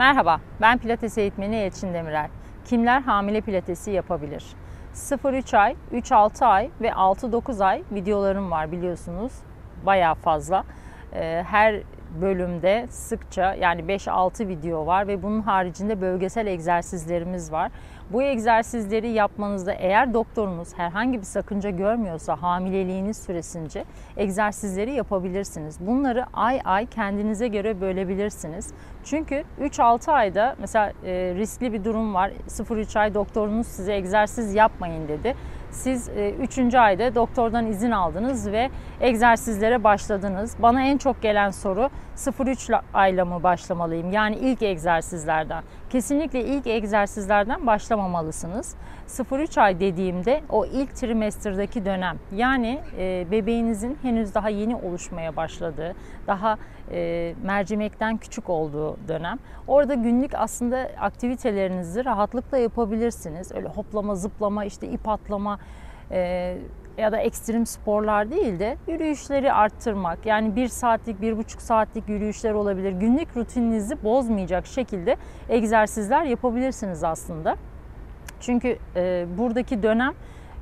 Merhaba, 0.00 0.40
ben 0.60 0.78
Pilates 0.78 1.18
eğitmeni 1.18 1.56
Elçin 1.56 1.94
Demirel. 1.94 2.28
Kimler 2.64 3.00
hamile 3.00 3.40
pilatesi 3.40 3.90
yapabilir? 3.90 4.44
0-3 4.94 5.56
ay, 5.56 5.76
3-6 5.92 6.44
ay 6.44 6.70
ve 6.80 6.88
6-9 6.88 7.64
ay 7.64 7.82
videolarım 7.90 8.50
var 8.50 8.72
biliyorsunuz. 8.72 9.32
Bayağı 9.86 10.14
fazla. 10.14 10.64
Ee, 11.14 11.44
her 11.46 11.82
bölümde 12.20 12.86
sıkça 12.90 13.54
yani 13.54 13.80
5-6 13.80 14.48
video 14.48 14.86
var 14.86 15.08
ve 15.08 15.22
bunun 15.22 15.40
haricinde 15.40 16.00
bölgesel 16.00 16.46
egzersizlerimiz 16.46 17.52
var. 17.52 17.70
Bu 18.12 18.22
egzersizleri 18.22 19.08
yapmanızda 19.08 19.72
eğer 19.72 20.14
doktorunuz 20.14 20.78
herhangi 20.78 21.18
bir 21.18 21.24
sakınca 21.24 21.70
görmüyorsa 21.70 22.42
hamileliğiniz 22.42 23.16
süresince 23.16 23.84
egzersizleri 24.16 24.92
yapabilirsiniz. 24.92 25.80
Bunları 25.80 26.24
ay 26.34 26.60
ay 26.64 26.86
kendinize 26.86 27.48
göre 27.48 27.80
bölebilirsiniz. 27.80 28.74
Çünkü 29.04 29.44
3-6 29.60 30.12
ayda 30.12 30.56
mesela 30.58 30.92
e, 31.04 31.34
riskli 31.36 31.72
bir 31.72 31.84
durum 31.84 32.14
var. 32.14 32.32
0-3 32.48 32.98
ay 32.98 33.14
doktorunuz 33.14 33.66
size 33.66 33.94
egzersiz 33.94 34.54
yapmayın 34.54 35.08
dedi. 35.08 35.34
Siz 35.70 36.10
3. 36.40 36.58
E, 36.58 36.78
ayda 36.78 37.14
doktordan 37.14 37.66
izin 37.66 37.90
aldınız 37.90 38.52
ve 38.52 38.70
egzersizlere 39.00 39.84
başladınız. 39.84 40.56
Bana 40.58 40.82
en 40.82 40.98
çok 40.98 41.22
gelen 41.22 41.50
soru 41.50 41.90
0-3 42.16 42.80
ayla 42.94 43.24
mı 43.24 43.42
başlamalıyım? 43.42 44.12
Yani 44.12 44.36
ilk 44.36 44.62
egzersizlerden. 44.62 45.62
Kesinlikle 45.90 46.44
ilk 46.44 46.66
egzersizlerden 46.66 47.66
başlamamalısınız. 47.66 48.74
0-3 49.08 49.60
ay 49.60 49.80
dediğimde 49.80 50.40
o 50.48 50.66
ilk 50.66 50.96
trimesterdaki 50.96 51.84
dönem 51.84 52.18
yani 52.36 52.80
e, 52.98 53.26
bebeğinizin 53.30 53.98
henüz 54.02 54.34
daha 54.34 54.48
yeni 54.48 54.76
oluşmaya 54.76 55.36
başladığı, 55.36 55.94
daha 56.26 56.56
e, 56.92 57.34
mercimekten 57.42 58.16
küçük 58.16 58.50
olduğu 58.50 58.96
dönem. 59.08 59.38
Orada 59.66 59.94
günlük 59.94 60.34
aslında 60.34 60.90
aktivitelerinizi 61.00 62.04
rahatlıkla 62.04 62.58
yapabilirsiniz. 62.58 63.52
Öyle 63.52 63.68
hoplama, 63.68 64.14
zıplama, 64.14 64.64
işte 64.64 64.88
ip 64.88 65.08
atlama, 65.08 65.58
e, 66.10 66.56
ya 67.00 67.12
da 67.12 67.18
ekstrem 67.18 67.66
sporlar 67.66 68.30
değil 68.30 68.58
de 68.58 68.76
yürüyüşleri 68.88 69.52
arttırmak. 69.52 70.26
Yani 70.26 70.56
bir 70.56 70.68
saatlik, 70.68 71.20
bir 71.20 71.38
buçuk 71.38 71.62
saatlik 71.62 72.08
yürüyüşler 72.08 72.52
olabilir. 72.52 72.92
Günlük 72.92 73.36
rutininizi 73.36 74.04
bozmayacak 74.04 74.66
şekilde 74.66 75.16
egzersizler 75.48 76.24
yapabilirsiniz 76.24 77.04
aslında. 77.04 77.56
Çünkü 78.40 78.78
e, 78.96 79.26
buradaki 79.38 79.82
dönem 79.82 80.14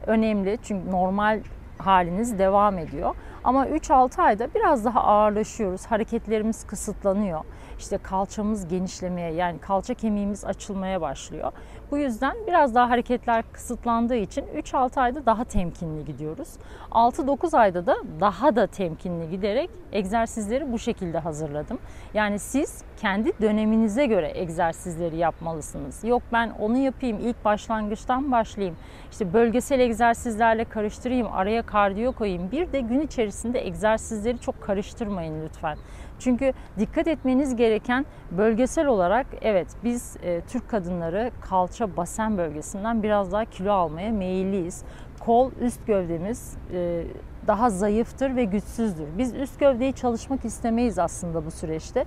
önemli. 0.07 0.59
Çünkü 0.63 0.91
normal 0.91 1.41
haliniz 1.79 2.39
devam 2.39 2.79
ediyor. 2.79 3.15
Ama 3.45 3.67
3-6 3.67 4.23
ayda 4.23 4.49
biraz 4.55 4.85
daha 4.85 5.01
ağırlaşıyoruz. 5.01 5.87
Hareketlerimiz 5.87 6.67
kısıtlanıyor. 6.67 7.45
İşte 7.79 7.99
kalçamız 7.99 8.69
genişlemeye 8.69 9.33
yani 9.33 9.59
kalça 9.59 9.95
kemiğimiz 9.95 10.45
açılmaya 10.45 11.01
başlıyor. 11.01 11.53
Bu 11.91 11.99
yüzden 11.99 12.37
biraz 12.47 12.75
daha 12.75 12.91
hareketler 12.91 13.45
kısıtlandığı 13.53 14.15
için 14.17 14.45
3-6 14.57 15.01
ayda 15.01 15.27
daha 15.27 15.45
temkinli 15.45 16.05
gidiyoruz. 16.05 16.49
6-9 16.91 17.57
ayda 17.59 17.87
da 17.87 17.97
daha 18.21 18.57
da 18.57 18.67
temkinli 18.67 19.31
giderek 19.31 19.71
egzersizleri 19.93 20.73
bu 20.73 20.79
şekilde 20.79 21.19
hazırladım. 21.19 21.79
Yani 22.15 22.39
siz 22.39 22.83
kendi 23.01 23.33
döneminize 23.41 24.07
göre 24.07 24.33
egzersizleri 24.35 25.17
yapmalısınız. 25.17 26.05
Yok 26.05 26.23
ben 26.33 26.51
onu 26.61 26.77
yapayım, 26.77 27.19
ilk 27.21 27.45
başlangıçtan 27.45 28.33
başlayayım. 28.33 28.77
İşte 29.11 29.33
bölgesel 29.33 29.81
egzersizlerle 29.81 30.65
karıştırayım, 30.65 31.29
araya 31.33 31.63
kardiyo 31.63 32.13
koyayım. 32.13 32.51
Bir 32.51 32.73
de 32.73 32.81
gün 32.81 33.01
içerisinde 33.01 33.67
egzersizleri 33.67 34.39
çok 34.39 34.63
karıştırmayın 34.63 35.45
lütfen. 35.45 35.79
Çünkü 36.19 36.53
dikkat 36.79 37.09
etmeniz 37.09 37.57
gereken 37.57 38.07
bölgesel 38.31 38.87
olarak 38.87 39.27
evet 39.43 39.69
biz 39.85 40.17
e, 40.23 40.41
Türk 40.41 40.69
kadınları 40.69 41.31
kalça 41.41 41.97
basen 41.97 42.39
bölgesinden 42.39 43.03
biraz 43.03 43.33
daha 43.33 43.45
kilo 43.45 43.73
almaya 43.73 44.13
meyilliyiz. 44.13 44.85
Kol 45.21 45.53
üst 45.61 45.87
gövdemiz 45.87 46.57
e, 46.73 47.05
daha 47.47 47.71
zayıftır 47.71 48.37
ve 48.37 48.45
güçsüzdür. 48.45 49.07
Biz 49.19 49.35
üst 49.35 49.61
gövdeyi 49.61 49.93
çalışmak 49.93 50.45
istemeyiz 50.45 50.99
aslında 50.99 51.47
bu 51.47 51.51
süreçte. 51.51 52.05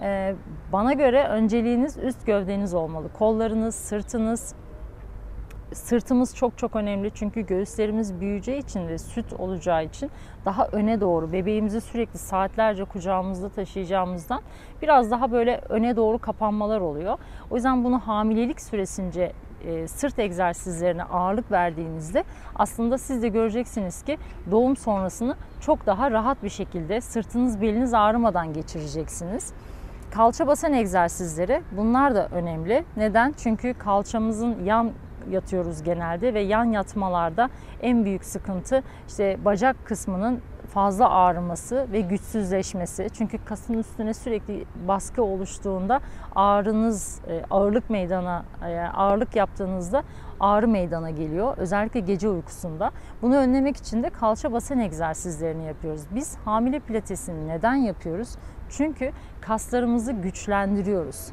E, 0.00 0.34
bana 0.72 0.92
göre 0.92 1.28
önceliğiniz 1.28 1.98
üst 1.98 2.26
gövdeniz 2.26 2.74
olmalı. 2.74 3.08
Kollarınız, 3.18 3.74
sırtınız, 3.74 4.54
sırtımız 5.74 6.36
çok 6.36 6.58
çok 6.58 6.76
önemli 6.76 7.10
çünkü 7.14 7.40
göğüslerimiz 7.40 8.20
büyüyeceği 8.20 8.58
için 8.58 8.88
ve 8.88 8.98
süt 8.98 9.32
olacağı 9.32 9.84
için 9.84 10.10
daha 10.44 10.66
öne 10.66 11.00
doğru 11.00 11.32
bebeğimizi 11.32 11.80
sürekli 11.80 12.18
saatlerce 12.18 12.84
kucağımızda 12.84 13.48
taşıyacağımızdan 13.48 14.42
biraz 14.82 15.10
daha 15.10 15.32
böyle 15.32 15.60
öne 15.68 15.96
doğru 15.96 16.18
kapanmalar 16.18 16.80
oluyor. 16.80 17.18
O 17.50 17.54
yüzden 17.54 17.84
bunu 17.84 17.98
hamilelik 17.98 18.60
süresince 18.60 19.32
e, 19.64 19.88
sırt 19.88 20.18
egzersizlerine 20.18 21.04
ağırlık 21.04 21.52
verdiğinizde 21.52 22.24
aslında 22.54 22.98
siz 22.98 23.22
de 23.22 23.28
göreceksiniz 23.28 24.02
ki 24.02 24.18
doğum 24.50 24.76
sonrasını 24.76 25.36
çok 25.60 25.86
daha 25.86 26.10
rahat 26.10 26.42
bir 26.42 26.48
şekilde 26.48 27.00
sırtınız 27.00 27.60
beliniz 27.60 27.94
ağrımadan 27.94 28.52
geçireceksiniz. 28.52 29.52
Kalça 30.10 30.46
basen 30.46 30.72
egzersizleri 30.72 31.62
bunlar 31.76 32.14
da 32.14 32.28
önemli. 32.28 32.84
Neden? 32.96 33.34
Çünkü 33.38 33.74
kalçamızın 33.74 34.64
yan 34.64 34.92
yatıyoruz 35.30 35.82
genelde 35.82 36.34
ve 36.34 36.40
yan 36.40 36.64
yatmalarda 36.64 37.50
en 37.82 38.04
büyük 38.04 38.24
sıkıntı 38.24 38.82
işte 39.08 39.38
bacak 39.44 39.76
kısmının 39.84 40.40
fazla 40.74 41.10
ağrıması 41.10 41.86
ve 41.92 42.00
güçsüzleşmesi. 42.00 43.08
Çünkü 43.18 43.38
kasın 43.44 43.74
üstüne 43.74 44.14
sürekli 44.14 44.64
baskı 44.88 45.22
oluştuğunda 45.22 46.00
ağrınız 46.34 47.20
e, 47.28 47.42
ağırlık 47.50 47.90
meydana 47.90 48.44
e, 48.66 48.78
ağırlık 48.78 49.36
yaptığınızda 49.36 50.02
ağrı 50.40 50.68
meydana 50.68 51.10
geliyor. 51.10 51.56
Özellikle 51.56 52.00
gece 52.00 52.28
uykusunda. 52.28 52.90
Bunu 53.22 53.36
önlemek 53.36 53.76
için 53.76 54.02
de 54.02 54.10
kalça 54.10 54.52
basen 54.52 54.78
egzersizlerini 54.78 55.64
yapıyoruz. 55.64 56.02
Biz 56.14 56.36
hamile 56.44 56.80
pilatesini 56.80 57.48
neden 57.48 57.74
yapıyoruz? 57.74 58.36
Çünkü 58.70 59.12
kaslarımızı 59.40 60.12
güçlendiriyoruz 60.12 61.32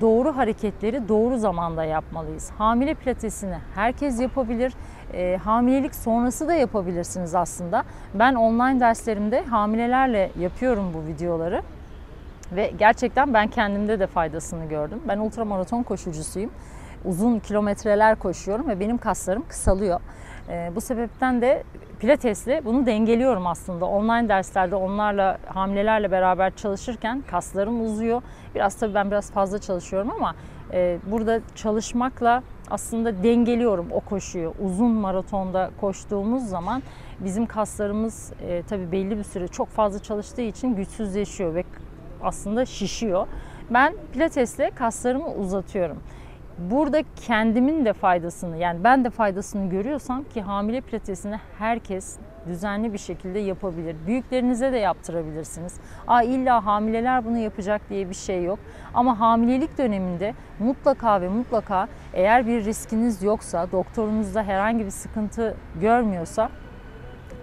doğru 0.00 0.36
hareketleri 0.36 1.08
doğru 1.08 1.38
zamanda 1.38 1.84
yapmalıyız. 1.84 2.50
Hamile 2.58 2.94
pilatesini 2.94 3.56
herkes 3.74 4.20
yapabilir. 4.20 4.72
E, 5.14 5.36
hamilelik 5.44 5.94
sonrası 5.94 6.48
da 6.48 6.54
yapabilirsiniz 6.54 7.34
aslında. 7.34 7.84
Ben 8.14 8.34
online 8.34 8.80
derslerimde 8.80 9.42
hamilelerle 9.42 10.30
yapıyorum 10.40 10.94
bu 10.94 11.06
videoları. 11.06 11.62
Ve 12.52 12.72
gerçekten 12.78 13.34
ben 13.34 13.46
kendimde 13.48 14.00
de 14.00 14.06
faydasını 14.06 14.68
gördüm. 14.68 15.00
Ben 15.08 15.18
ultramaraton 15.18 15.82
koşucusuyum. 15.82 16.50
Uzun 17.04 17.38
kilometreler 17.38 18.18
koşuyorum 18.18 18.68
ve 18.68 18.80
benim 18.80 18.98
kaslarım 18.98 19.44
kısalıyor. 19.48 20.00
E, 20.48 20.72
bu 20.76 20.80
sebepten 20.80 21.42
de 21.42 21.62
pilatesle 22.00 22.64
bunu 22.64 22.86
dengeliyorum 22.86 23.46
aslında. 23.46 23.84
Online 23.86 24.28
derslerde 24.28 24.76
onlarla 24.76 25.38
hamilelerle 25.46 26.10
beraber 26.10 26.56
çalışırken 26.56 27.22
kaslarım 27.30 27.84
uzuyor. 27.84 28.22
Biraz 28.54 28.74
tabii 28.74 28.94
ben 28.94 29.10
biraz 29.10 29.30
fazla 29.30 29.58
çalışıyorum 29.58 30.10
ama 30.10 30.34
e, 30.72 30.98
burada 31.06 31.40
çalışmakla 31.54 32.42
aslında 32.70 33.22
dengeliyorum 33.22 33.86
o 33.92 34.00
koşuyu. 34.00 34.54
Uzun 34.64 34.90
maratonda 34.90 35.70
koştuğumuz 35.80 36.48
zaman 36.48 36.82
bizim 37.20 37.46
kaslarımız 37.46 38.32
e, 38.42 38.62
tabii 38.62 38.92
belli 38.92 39.18
bir 39.18 39.24
süre 39.24 39.48
çok 39.48 39.68
fazla 39.68 39.98
çalıştığı 39.98 40.42
için 40.42 40.76
güçsüzleşiyor 40.76 41.54
ve 41.54 41.64
aslında 42.22 42.66
şişiyor. 42.66 43.26
Ben 43.70 43.94
pilatesle 44.12 44.70
kaslarımı 44.70 45.34
uzatıyorum 45.34 45.98
burada 46.60 47.02
kendimin 47.26 47.84
de 47.84 47.92
faydasını 47.92 48.56
yani 48.56 48.84
ben 48.84 49.04
de 49.04 49.10
faydasını 49.10 49.70
görüyorsam 49.70 50.24
ki 50.24 50.42
hamile 50.42 50.80
pilatesini 50.80 51.36
herkes 51.58 52.18
düzenli 52.46 52.92
bir 52.92 52.98
şekilde 52.98 53.38
yapabilir. 53.38 53.96
Büyüklerinize 54.06 54.72
de 54.72 54.76
yaptırabilirsiniz. 54.76 55.74
Aa 56.08 56.22
illa 56.22 56.66
hamileler 56.66 57.24
bunu 57.24 57.38
yapacak 57.38 57.90
diye 57.90 58.08
bir 58.08 58.14
şey 58.14 58.44
yok. 58.44 58.58
Ama 58.94 59.20
hamilelik 59.20 59.78
döneminde 59.78 60.34
mutlaka 60.58 61.20
ve 61.20 61.28
mutlaka 61.28 61.88
eğer 62.14 62.46
bir 62.46 62.64
riskiniz 62.64 63.22
yoksa, 63.22 63.72
doktorunuzda 63.72 64.42
herhangi 64.42 64.84
bir 64.84 64.90
sıkıntı 64.90 65.56
görmüyorsa 65.80 66.50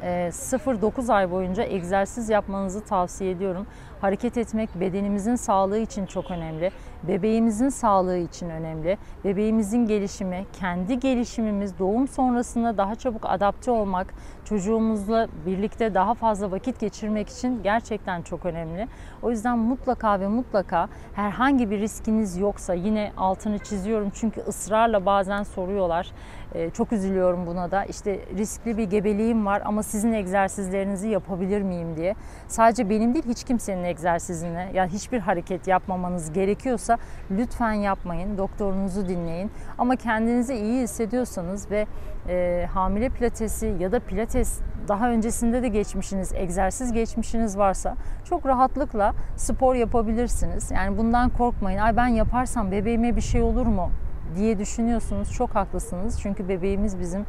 0-9 0.04 1.14
ay 1.14 1.32
boyunca 1.32 1.64
egzersiz 1.64 2.30
yapmanızı 2.30 2.86
tavsiye 2.86 3.32
ediyorum. 3.32 3.68
Hareket 4.02 4.38
etmek 4.38 4.70
bedenimizin 4.80 5.36
sağlığı 5.36 5.78
için 5.78 6.06
çok 6.06 6.32
önemli. 6.32 6.72
Bebeğimizin 7.04 7.70
sağlığı 7.70 8.18
için 8.18 8.50
önemli. 8.50 8.98
Bebeğimizin 9.24 9.86
gelişimi, 9.86 10.46
kendi 10.54 11.00
gelişimimiz, 11.00 11.80
doğum 11.80 12.08
sonrasında 12.08 12.78
daha 12.78 12.96
çabuk 12.96 13.26
adapte 13.26 13.72
olmak, 13.72 14.14
çocuğumuzla 14.46 15.28
birlikte 15.46 15.94
daha 15.94 16.14
fazla 16.14 16.52
vakit 16.52 16.80
geçirmek 16.80 17.30
için 17.30 17.64
gerçekten 17.64 18.22
çok 18.22 18.46
önemli. 18.46 18.88
O 19.22 19.32
yüzden 19.32 19.58
mutlaka 19.58 20.20
ve 20.20 20.28
mutlaka 20.28 20.90
herhangi 21.14 21.72
bir 21.72 21.80
riskiniz 21.80 22.38
yoksa 22.38 22.74
yine 22.74 23.12
altını 23.18 23.60
çiziyorum 23.60 24.10
çünkü 24.14 24.42
ısrarla 24.42 25.06
bazen 25.06 25.44
soruyorlar. 25.44 26.12
Ee, 26.56 26.70
çok 26.70 26.92
üzülüyorum 26.92 27.48
buna 27.48 27.72
da. 27.72 27.86
İşte 27.86 28.20
riskli 28.38 28.78
bir 28.78 28.84
gebeliğim 28.84 29.46
var 29.46 29.62
ama 29.66 29.84
sizin 29.84 30.14
egzersizlerinizi 30.14 31.10
yapabilir 31.10 31.62
miyim 31.62 31.96
diye. 31.98 32.16
Sadece 32.48 32.90
benim 32.90 33.14
değil 33.14 33.26
hiç 33.28 33.44
kimsenin 33.44 33.84
egzersizini 33.88 34.70
ya 34.74 34.88
hiçbir 34.88 35.20
hareket 35.20 35.68
yapmamanız 35.68 36.34
gerekiyorsa 36.34 36.98
lütfen 37.32 37.74
yapmayın. 37.74 38.38
Doktorunuzu 38.38 39.08
dinleyin. 39.08 39.52
Ama 39.78 39.96
kendinizi 39.96 40.56
iyi 40.56 40.82
hissediyorsanız 40.82 41.72
ve 41.72 41.86
e, 42.30 42.68
hamile 42.74 43.10
pilatesi 43.10 43.76
ya 43.80 43.92
da 43.92 44.00
pilates 44.00 44.60
daha 44.88 45.10
öncesinde 45.10 45.62
de 45.62 45.68
geçmişiniz, 45.68 46.34
egzersiz 46.34 46.92
geçmişiniz 46.92 47.58
varsa 47.58 47.96
çok 48.24 48.46
rahatlıkla 48.46 49.14
spor 49.36 49.76
yapabilirsiniz. 49.76 50.72
Yani 50.72 50.98
bundan 50.98 51.30
korkmayın. 51.30 51.80
Ay 51.80 51.98
ben 51.98 52.08
yaparsam 52.08 52.72
bebeğime 52.72 53.16
bir 53.16 53.22
şey 53.22 53.42
olur 53.42 53.66
mu 53.66 53.92
diye 54.36 54.60
düşünüyorsunuz. 54.60 55.32
Çok 55.32 55.56
haklısınız. 55.56 56.20
Çünkü 56.22 56.50
bebeğimiz 56.50 57.00
bizim 57.00 57.26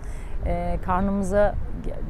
e, 0.47 0.79
karnımıza 0.85 1.55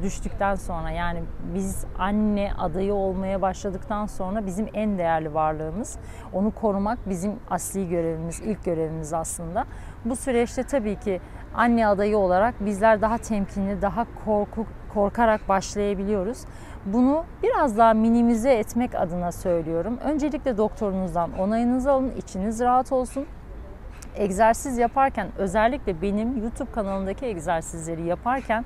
düştükten 0.03 0.55
sonra 0.55 0.91
yani 0.91 1.23
biz 1.55 1.85
anne 1.99 2.51
adayı 2.57 2.93
olmaya 2.93 3.41
başladıktan 3.41 4.05
sonra 4.05 4.45
bizim 4.45 4.67
en 4.73 4.97
değerli 4.97 5.33
varlığımız. 5.33 5.97
Onu 6.33 6.51
korumak 6.51 7.09
bizim 7.09 7.31
asli 7.49 7.89
görevimiz, 7.89 8.39
ilk 8.39 8.65
görevimiz 8.65 9.13
aslında. 9.13 9.65
Bu 10.05 10.15
süreçte 10.15 10.63
tabii 10.63 10.95
ki 10.95 11.21
anne 11.55 11.87
adayı 11.87 12.17
olarak 12.17 12.65
bizler 12.65 13.01
daha 13.01 13.17
temkinli, 13.17 13.81
daha 13.81 14.05
korku, 14.25 14.65
korkarak 14.93 15.49
başlayabiliyoruz. 15.49 16.45
Bunu 16.85 17.23
biraz 17.43 17.77
daha 17.77 17.93
minimize 17.93 18.53
etmek 18.53 18.95
adına 18.95 19.31
söylüyorum. 19.31 19.97
Öncelikle 20.03 20.57
doktorunuzdan 20.57 21.39
onayınızı 21.39 21.91
alın, 21.91 22.11
içiniz 22.17 22.59
rahat 22.59 22.91
olsun 22.91 23.25
egzersiz 24.19 24.77
yaparken 24.77 25.27
özellikle 25.37 26.01
benim 26.01 26.37
YouTube 26.37 26.71
kanalındaki 26.71 27.25
egzersizleri 27.25 28.05
yaparken 28.05 28.65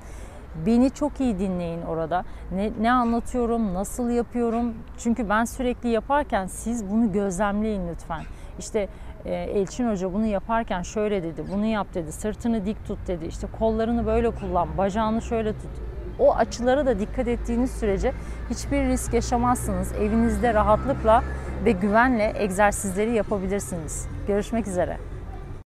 beni 0.65 0.91
çok 0.91 1.19
iyi 1.19 1.39
dinleyin 1.39 1.81
orada. 1.81 2.25
Ne, 2.51 2.71
ne 2.81 2.91
anlatıyorum, 2.91 3.73
nasıl 3.73 4.09
yapıyorum? 4.09 4.73
Çünkü 4.97 5.29
ben 5.29 5.45
sürekli 5.45 5.89
yaparken 5.89 6.47
siz 6.47 6.89
bunu 6.91 7.11
gözlemleyin 7.11 7.87
lütfen. 7.87 8.21
İşte 8.59 8.87
e, 9.25 9.33
Elçin 9.33 9.89
Hoca 9.89 10.13
bunu 10.13 10.25
yaparken 10.25 10.81
şöyle 10.81 11.23
dedi, 11.23 11.43
bunu 11.53 11.65
yap 11.65 11.87
dedi, 11.93 12.11
sırtını 12.11 12.65
dik 12.65 12.85
tut 12.85 13.07
dedi, 13.07 13.25
işte 13.25 13.47
kollarını 13.59 14.05
böyle 14.05 14.31
kullan, 14.31 14.77
bacağını 14.77 15.21
şöyle 15.21 15.53
tut. 15.53 15.71
O 16.19 16.35
açılara 16.35 16.85
da 16.85 16.99
dikkat 16.99 17.27
ettiğiniz 17.27 17.71
sürece 17.71 18.13
hiçbir 18.49 18.83
risk 18.83 19.13
yaşamazsınız. 19.13 19.93
Evinizde 19.93 20.53
rahatlıkla 20.53 21.23
ve 21.65 21.71
güvenle 21.71 22.33
egzersizleri 22.37 23.11
yapabilirsiniz. 23.11 24.07
Görüşmek 24.27 24.67
üzere. 24.67 24.97